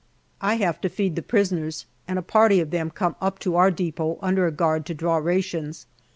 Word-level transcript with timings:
I 0.41 0.55
have 0.55 0.81
to 0.81 0.89
feed 0.89 1.15
the 1.15 1.21
prisoners, 1.21 1.85
and 2.07 2.17
a 2.17 2.23
party 2.23 2.59
of 2.59 2.71
them 2.71 2.89
come 2.89 3.15
up 3.21 3.37
to 3.41 3.55
our 3.55 3.69
depot 3.69 4.17
under 4.23 4.47
a 4.47 4.51
guard 4.51 4.83
to 4.87 4.95
draw 4.95 5.17
rations. 5.17 5.85